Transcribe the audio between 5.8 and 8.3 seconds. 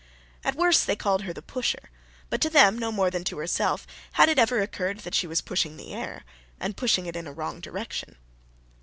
air, and pushing it in a wrong direction.